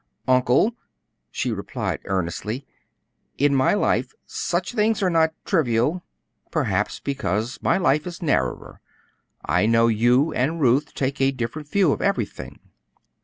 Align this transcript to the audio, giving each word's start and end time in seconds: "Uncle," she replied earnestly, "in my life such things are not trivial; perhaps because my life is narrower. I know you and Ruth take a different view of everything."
"Uncle," 0.27 0.73
she 1.29 1.51
replied 1.51 1.99
earnestly, 2.05 2.65
"in 3.37 3.53
my 3.53 3.75
life 3.75 4.13
such 4.25 4.73
things 4.73 5.03
are 5.03 5.11
not 5.11 5.31
trivial; 5.45 6.01
perhaps 6.49 6.99
because 6.99 7.59
my 7.61 7.77
life 7.77 8.07
is 8.07 8.19
narrower. 8.19 8.81
I 9.45 9.67
know 9.67 9.89
you 9.89 10.33
and 10.33 10.59
Ruth 10.59 10.95
take 10.95 11.21
a 11.21 11.29
different 11.29 11.69
view 11.69 11.91
of 11.91 12.01
everything." 12.01 12.59